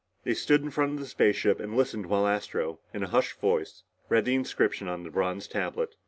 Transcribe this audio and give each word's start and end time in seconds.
They 0.23 0.33
stood 0.33 0.63
in 0.63 0.71
front 0.71 0.93
of 0.93 0.99
the 0.99 1.05
spaceship 1.05 1.59
and 1.59 1.77
listened 1.77 2.07
while 2.07 2.25
Astro, 2.25 2.79
in 2.91 3.03
a 3.03 3.07
hushed 3.09 3.39
voice, 3.39 3.83
read 4.09 4.25
the 4.25 4.33
inscription 4.33 4.87
on 4.87 5.03
the 5.03 5.11
bronze 5.11 5.47
tablet. 5.47 5.93